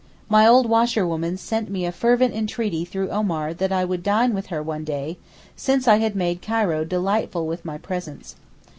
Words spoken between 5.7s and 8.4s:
I had made Cairo delightful with my presence.